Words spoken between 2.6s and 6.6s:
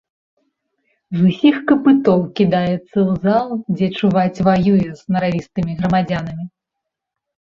ў зал, дзе, чуваць, ваюе з наравістымі грамадзянамі.